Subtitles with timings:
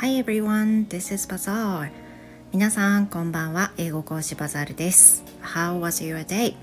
[0.00, 1.90] Hi everyone, this is Bazaar.
[2.52, 3.72] 皆さん、こんばんは。
[3.76, 5.24] 英語講師バザールです。
[5.42, 6.54] How was your day?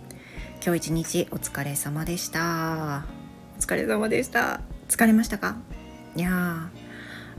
[0.63, 3.03] 今日一日お疲れ様でした。
[3.57, 4.61] お疲れ様でした。
[4.87, 5.57] 疲れましたか
[6.15, 6.69] Yeah,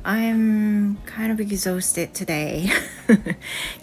[0.02, 2.66] I'm kind of exhausted today.
[2.66, 3.34] 今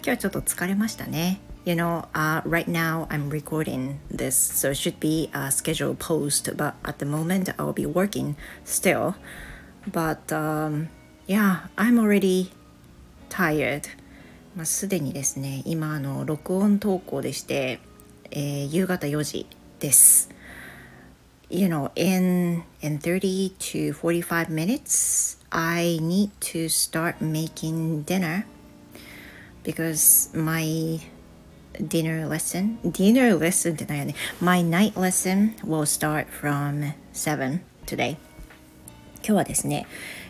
[0.04, 1.40] 日はちょっと疲れましたね。
[1.64, 6.74] You know, uh, right now I'm recording this, so it should be a scheduled post, but
[6.84, 9.14] at the moment I'll be working still.
[9.90, 10.90] But um,
[11.27, 12.51] yeah, I'm already
[13.29, 13.83] tired.
[14.55, 17.79] まあ、すでにですね、今あの録音投稿でして、
[18.31, 19.47] えー、夕方4時
[19.79, 20.29] です。
[21.49, 28.45] You know, in in 30 to 45 minutes, I need to start making dinner
[29.63, 30.99] because my
[31.87, 38.17] dinner lesson dinner lesson って何やね My night lesson will start from 7 today
[39.17, 39.87] 今日はですね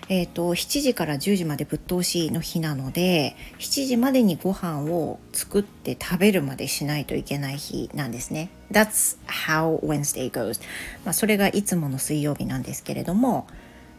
[0.08, 8.50] えーと、7時から10時までぶっ通しの日なので7時までにご飯を作って食べるまでしないといけない日なんですね。
[8.70, 10.60] That's how Wednesday goes、
[11.04, 13.46] まあ、それがいつもの水曜日なんですけれども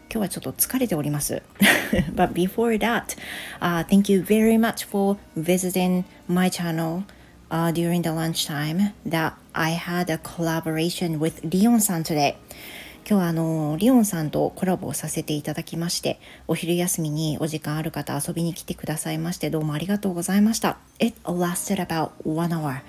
[0.08, 1.42] 今日はちょっと疲れております。
[2.14, 3.16] But before that,、
[3.60, 7.02] uh, thank you very much for visiting my channel
[7.50, 12.36] uh, during the lunchtime that I had a collaboration with Leon さん today.
[13.08, 16.18] 今日はあのリオンさんとコラボをさせていただきまして
[16.48, 20.78] お昼休みにお時間ある方遊びに来てくださいましてどうもありがとうございました。
[20.98, 22.80] It lasted about one hour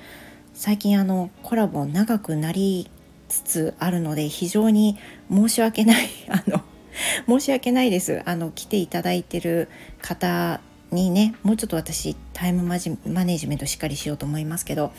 [0.56, 2.90] 最近あのコラボ長くなり
[3.30, 4.98] つつあるので非常に
[5.30, 6.64] 申し訳ないあの
[7.40, 8.24] 申し訳ないです。
[8.26, 9.70] あの来ていただいてる
[10.02, 14.92] 方にねもうちょっと私タイムマネジメントしっかりしようと思いますけど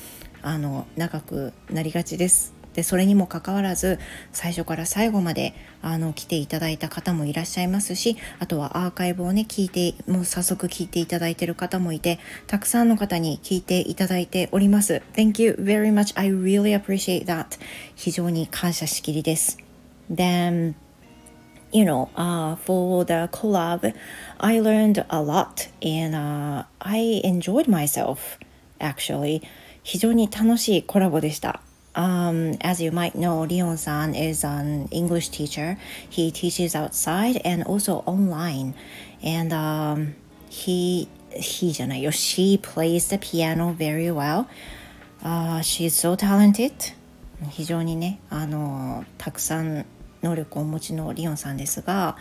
[0.42, 2.57] あの長くなりがちです。
[2.78, 3.98] でそれにもかかわらず
[4.30, 17.58] 最初から最後まであの来ていただいた方もいらっしゃいますしあとはアーカイブをね聞いてもう早速聞いていただいている方もいてたくさんの方に聞いていただいております Thank you very much I really appreciate that
[17.96, 19.58] 非常に感謝しきりです
[20.08, 20.74] Then
[21.72, 23.92] you know, uh, for the collab,
[24.38, 28.38] I learned a lot and uh, I enjoyed myself
[28.80, 29.42] actually.
[29.82, 31.60] 非常に楽しいコラボでした。
[31.98, 35.76] Um, as you might know, Leon-san is an English teacher.
[36.08, 38.74] He teaches outside and also online.
[39.20, 40.14] And um,
[40.48, 44.46] he, he じゃないよ she plays the piano very well.
[45.24, 46.94] Uh, she's so talented.
[47.50, 49.84] 非常にね、あの、たくさん
[50.22, 52.16] 能力をお持ちのリオンさんですが、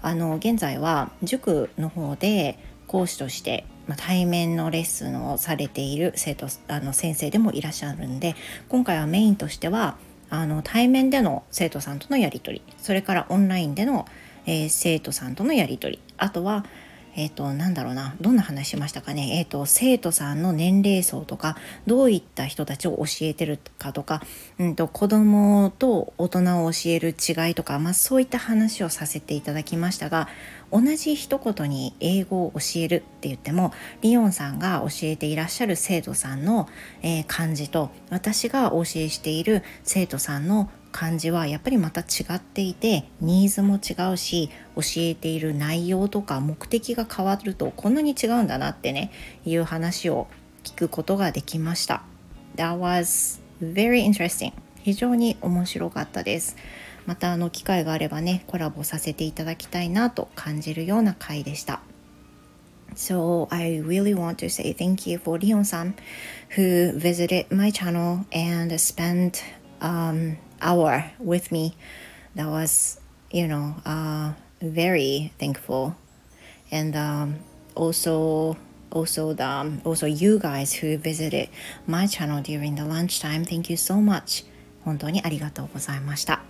[0.00, 8.36] あの、現在は塾の方で講師としてま、対面のレッスンをされている生徒あの先生でもいらっしゃるんで
[8.68, 9.96] 今回はメインとしては
[10.30, 14.06] あの対面での生徒さんとのやり取りそれからオンラインでの、
[14.46, 16.66] えー、生徒さんとのやり取りあとは
[17.16, 19.38] えっ、ー、と、なんだろうな、どんな話しましたかね？
[19.38, 24.22] えっ、ー、と、生徒さんの年齢層とか、どういった人たちを教えてるかとか、
[24.58, 30.28] うんと、子供と大人を教える違いとか、まあそういった話をさせていただきましたが、
[30.70, 36.68] 同じ一言に英語を教えるって言ってもリオンさんが教えていらっしゃる生徒さんの、
[37.02, 49.12] えー、漢字と私が教えしている生徒さんの漢字はやっぱりまた違っていてニーズも違うし教えている内容とか目的が変わるとこんなに違うんだなってね
[49.44, 50.26] いう話を
[50.64, 52.02] 聞くことができました。
[52.56, 54.52] That was very interesting.
[54.82, 56.56] 非常に面白かったです。
[57.06, 61.80] またあの機会があればねコラボさせていただきたいなと感じるような回でした。
[62.96, 65.94] So I really want to say thank you for Leon-san
[66.56, 69.44] who visited my channel and spent
[69.80, 71.75] um, hour with me.
[72.35, 72.99] That was,
[73.31, 75.95] you know, uh, very thankful.
[76.71, 77.39] And um,
[77.75, 78.57] also
[78.91, 81.49] also the um, also you guys who visited
[81.87, 84.45] my channel during the lunchtime thank you so much
[84.85, 86.41] 本当にありがとうございました。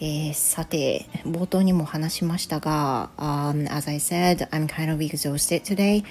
[0.00, 6.02] えー、さて、冒頭にも話しましたが、um, as I said, I'm kind of exhausted today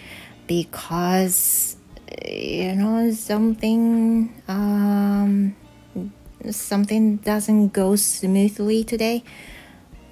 [0.48, 1.78] because,
[2.26, 5.54] you know, something, um,
[6.51, 9.25] something doesn't go smoothly today.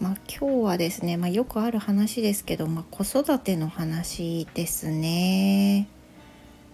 [0.01, 5.89] まあ、今日はですね、まあ、よくある話ですけど、まあ、子育ての話ですね。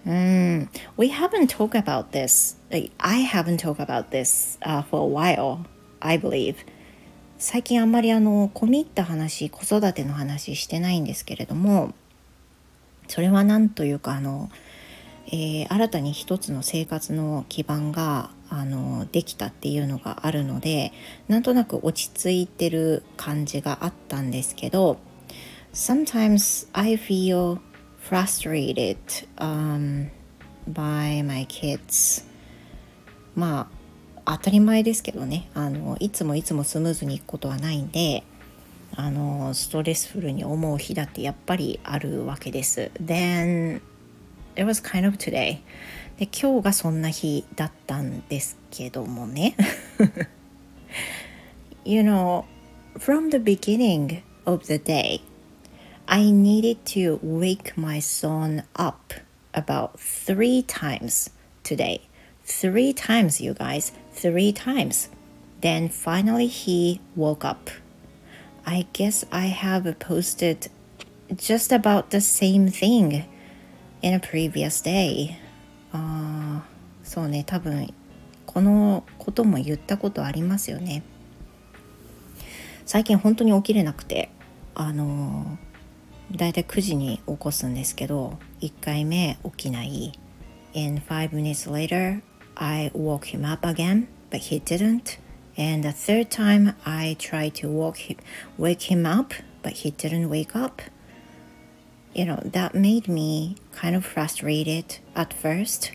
[0.07, 0.69] うん。
[0.97, 2.57] We haven't talked about this.
[2.99, 5.65] I haven't talked about this、uh, for a while,
[6.01, 6.57] I believe.
[7.39, 11.95] 最近あんまりあの込み入った話子育ての話してないんですけれども
[13.09, 14.51] それは何というかあの、
[15.27, 20.93] えー、新たに一つの生活の基盤があのできたっていうのがあるので
[21.29, 24.99] なんとなく落ち着いてる感じがあったんですけど
[25.73, 27.61] sometimes I feel
[28.09, 28.97] frustrated、
[29.37, 30.11] um,
[30.69, 32.25] by my kids.
[33.35, 33.69] ま
[34.25, 35.49] あ当たり前ですけどね。
[35.55, 38.25] あのいつもいつもスムーズにいくことはないんで
[38.97, 42.91] あのストレスフルに思う日だってやっぱりあるわけです。
[43.01, 43.81] Then
[44.57, 45.61] it was kind of today.
[46.20, 49.56] で今日がそんな日だったんですけどもね
[51.84, 52.46] You know
[52.98, 55.22] from the beginning of the day
[56.08, 59.14] I needed to wake my son up
[59.54, 61.32] about three times
[61.64, 62.02] today
[62.44, 65.10] three times you guys three times
[65.62, 67.70] then finally he woke up
[68.66, 70.70] I guess I have posted
[71.36, 73.26] just about the same thing
[74.02, 75.38] in a previous day
[75.93, 76.65] あ
[77.03, 77.93] そうね多分
[78.47, 81.03] このことも言ったことありますよね
[82.87, 84.31] 最近本当に起きれなくて
[84.75, 85.59] あの
[86.33, 90.19] だいたい9時に起こすんですけど1回目起きない
[90.75, 92.23] and 5 minutes later
[92.55, 95.19] I woke him up again but he didn't
[95.57, 97.69] and the third time I tried to
[98.59, 100.83] wake him up but he didn't wake up
[102.15, 105.93] you know, that made me kind of frustrated at first.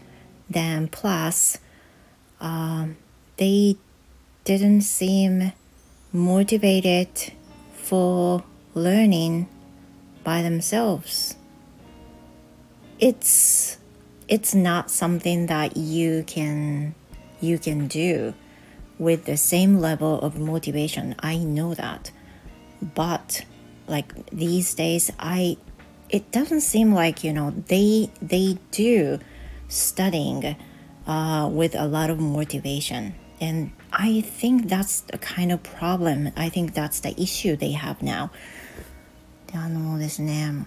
[0.50, 1.58] Then, plus,
[2.40, 2.98] um,
[3.38, 3.78] they
[4.44, 5.52] didn't seem
[6.14, 7.10] motivated
[7.74, 9.48] for learning
[10.24, 11.36] by themselves.
[13.00, 13.78] It's
[14.28, 16.96] it's not something that you can
[17.42, 18.34] you can do
[18.98, 21.16] with the same level of motivation.
[21.20, 22.12] I know that.
[22.82, 23.46] But
[23.88, 25.58] like these days I
[26.10, 29.20] it doesn't seem like you know they they do
[29.68, 30.56] studying
[31.08, 36.50] uh, with a lot of motivation and i think that's the kind of problem i
[36.50, 38.30] think that's the issue they have now
[39.48, 40.66] であのですね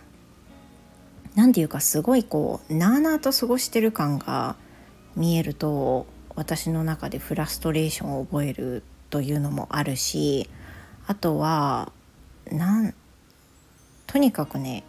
[1.34, 4.56] なんていうかすごいこうなあなあと過ごしてる感が
[5.14, 10.48] 見えると私の中でフラストレーションを覚えるというのもあるし
[11.06, 11.92] あとは
[12.50, 12.94] なん
[14.06, 14.84] とにかくね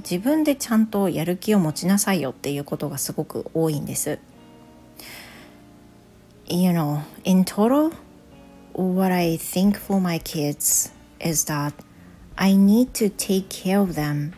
[0.00, 4.18] 自分でちゃんとやる気を持ちなさいよっていうことがすごく多いんです。
[6.48, 7.92] You know, in total,
[8.72, 11.72] what I think for my kids is that
[12.36, 14.32] I need to take care of them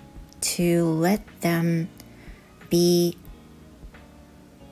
[0.56, 1.88] to let them
[2.70, 3.17] be,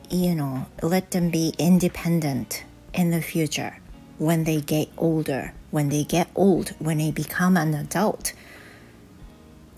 [0.09, 2.65] you know, let them be independent
[2.95, 3.75] in the future
[4.19, 8.33] when they get older, when they get old, when they become an adult.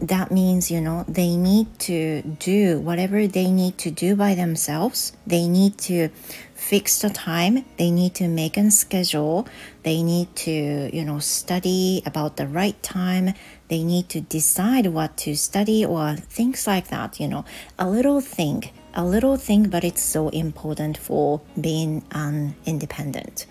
[0.07, 5.13] that means you know they need to do whatever they need to do by themselves.
[5.25, 6.09] They need to
[6.55, 7.65] fix the time.
[7.77, 9.47] They need to make a schedule.
[9.83, 13.33] They need to you know study about the right time.
[13.69, 17.45] They need to decide what to study or things like that you know.
[17.79, 23.45] A little thing a little thing but it's so important for being an independent.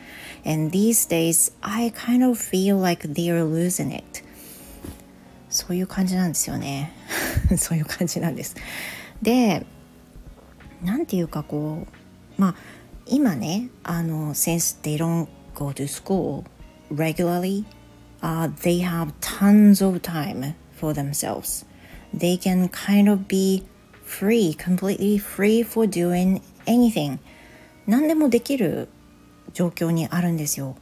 [0.45, 4.22] And these days i kind of feel like they're losing it
[5.53, 6.93] そういう感じなんですよね
[7.59, 8.57] そういう感じなんです
[9.21, 9.67] で
[10.83, 12.55] なんていうかこうまあ
[13.07, 16.45] 今ねあの since they don't go to school
[16.91, 17.65] regularly
[18.23, 21.67] uh, they have tons of time for themselves
[22.17, 23.65] they can kind of be
[24.05, 27.19] free completely free for doing anything
[27.87, 28.89] 何でもできる
[29.53, 30.77] 状況にあるんですよ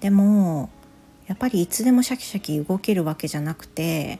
[0.00, 0.70] でも
[1.26, 4.18] やっぱりいつでもシャキシャキ動けるわけじゃなくて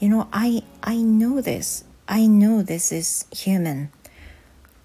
[0.00, 1.86] You know, I, I know this.
[2.06, 3.88] I know this is human.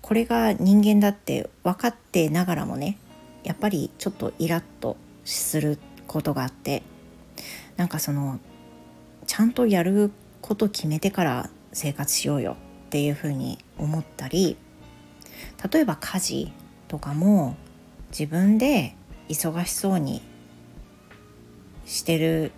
[0.02, 2.98] これが人間だって分かってながらもね
[3.44, 6.82] やっぱりちょっとイラッとすることがあって
[7.78, 8.40] なんかその
[9.28, 10.12] ちゃんとやる
[10.42, 12.58] こと決めてから生活しようよ
[12.88, 14.58] っていうふうに思ったり
[15.72, 16.52] 例えば家事
[16.88, 17.56] とかも
[18.10, 18.96] 自分で
[19.28, 20.24] 忙しそうに
[21.90, 22.52] してる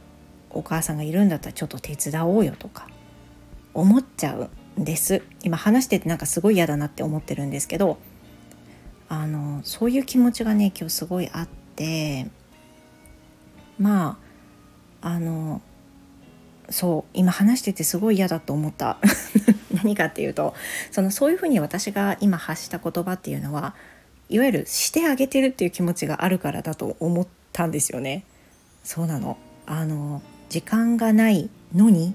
[0.50, 2.88] お母さんがいるんだったらちょっと手伝おうよとか
[3.74, 7.98] 思っちゃうんです今話しててなんかすごい嫌だなって思ってるんですけど
[9.08, 12.28] あのそういう気持ちがね今日すごいあって
[13.80, 14.18] ま
[15.02, 15.62] ああの
[16.70, 19.00] そう今話しててすごい嫌だと思った
[19.74, 20.54] 何かっていうと
[20.92, 23.76] そのそういうふうに私が今発した言葉っていうのは
[24.30, 28.24] いわゆるしてあげてるっていう気持ちがあるからだと思ったんですよね。
[28.84, 29.38] そうなの。
[29.66, 32.14] あの時間がないのに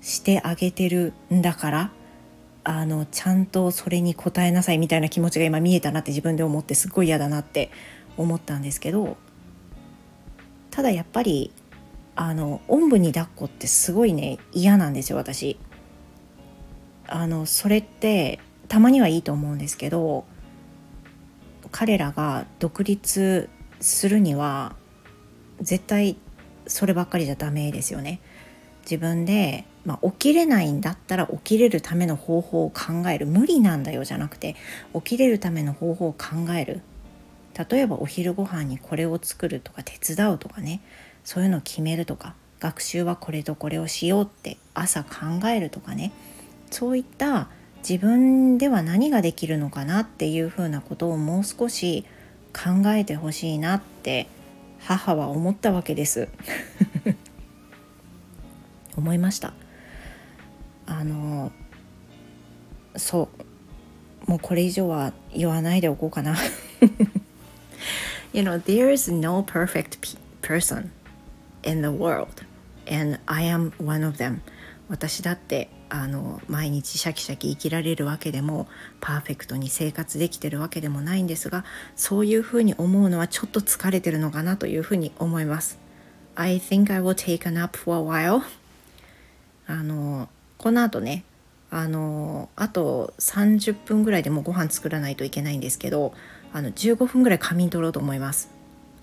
[0.00, 1.90] してあげてるんだから
[2.64, 7.70] あのちゃんとそれに応えなさいみたいな気持ちが今見えたなって自分で思ってすっごい嫌だなって
[8.16, 9.16] 思ったんですけど
[10.70, 11.52] ただやっぱり
[12.16, 15.58] あのおんぶに抱っこってすごいね嫌なんですよ私。
[17.06, 18.38] あのそれって
[18.68, 20.24] たまにはいいと思うんですけど
[21.72, 23.48] 彼らが独立
[23.80, 24.76] するには
[25.60, 26.16] 絶対
[26.66, 28.20] そればっかりじゃダメですよね。
[28.82, 33.26] 自分で、まあ、起きれないんだったら起きれるための方法を考える。
[33.26, 34.56] 無理なんだよじゃなくて
[34.94, 36.80] 起きれるための方法を考える。
[37.70, 40.80] 例えばお昼ご飯にこれを作るとか手伝うとかね。
[41.24, 46.12] そういうのを決めるとか学習はこれとこれをしようって朝考えるとかね。
[46.70, 47.48] そういった
[47.86, 52.04] 自分では何ができるのかなっていうふうなことをもう少し
[52.52, 54.28] 考えてほしいなって
[54.80, 56.28] 母は思ったわけです
[58.96, 59.52] 思いました
[60.86, 61.52] あの
[62.96, 63.28] そ
[64.26, 66.36] うもうこれ以上は言わないでおこうかな
[68.32, 70.90] You know, there is no perfect person
[71.64, 72.44] in the world
[72.86, 74.40] and I am one of them
[74.90, 78.66] 私だってあの毎日シャキシャキ生きられるわけでも
[79.00, 85.78] パーフェクトに生活できてるわけでもないんですがそういうふうに思うのはちょっと疲れてるのかなというふうに思います。
[86.34, 88.42] I think I will take a nap for a while
[89.66, 90.28] あの
[90.58, 91.24] この後ね
[91.70, 96.14] あのあと30分ぐらいでもご飯作らないといけないんですけど
[96.52, 98.50] あの15分ぐらい仮眠取ろうと思います。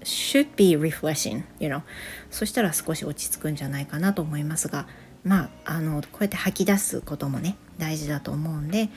[0.03, 1.81] should be refreshing, you know.
[2.29, 4.85] そしたら少し落ち着くんじゃないかなと思いますが
[5.27, 8.89] まああのこうやって吐き出すこともね大事だと思うんで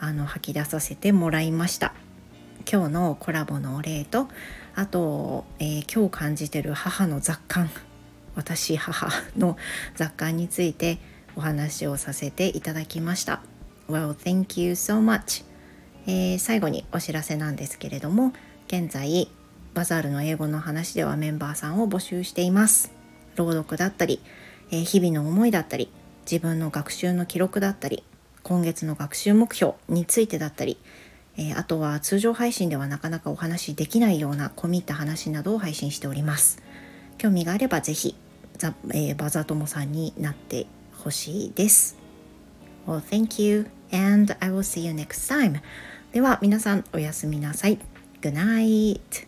[0.00, 1.94] あの吐き出させてもらいました。
[2.70, 4.26] 今日のコラボのお礼と
[4.74, 7.70] あと、えー、今日感じてる母の雑感。
[8.34, 9.56] 私母の
[9.94, 10.98] 雑感について
[11.36, 13.40] お話をさせていただきました。
[13.88, 15.44] Well, thank you so much、
[16.06, 18.32] えー、最後にお知らせなんですけれども
[18.66, 19.30] 現在
[19.74, 22.92] バザールの英語の話ではメンバーさんを募集しています。
[23.36, 24.20] 朗読だったり
[24.70, 25.90] え、日々の思いだったり
[26.30, 28.02] 自分の学習の記録だったり
[28.42, 30.78] 今月の学習目標についてだったり、
[31.36, 36.62] え、あとは通常配信ではなかなかお話しできないような込み入った話などを配信しております。
[37.18, 38.14] 興味があればぜひ
[38.56, 41.96] ザ、えー、バザ友さんになってほしいです。
[42.86, 45.60] Well, thank you and I will see you next time.
[46.12, 47.78] では皆さんおやすみなさい。
[48.20, 49.26] Good night.